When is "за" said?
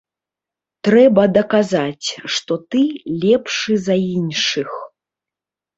3.87-3.95